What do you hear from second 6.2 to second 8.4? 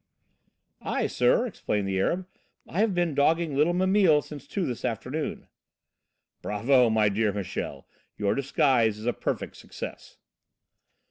"Bravo, my dear Michel, your